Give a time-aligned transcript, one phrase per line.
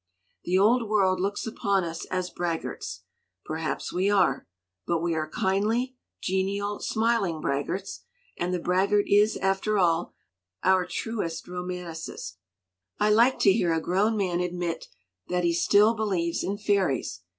[0.45, 3.03] "The Old World looks upon us as braggarts.
[3.45, 4.47] Perhaps we are,
[4.87, 7.99] but we are kindly, genial, smiling braggarts
[8.35, 10.15] and the braggart is, after all,
[10.63, 12.39] our truest romanticist.
[12.99, 14.87] "I like to hear a grown man admit
[15.27, 17.21] that he still believes in fairies.